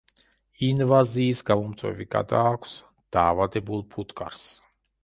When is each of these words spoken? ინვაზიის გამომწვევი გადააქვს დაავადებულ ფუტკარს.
ინვაზიის 0.67 1.43
გამომწვევი 1.51 2.09
გადააქვს 2.17 2.75
დაავადებულ 3.19 3.89
ფუტკარს. 3.95 4.53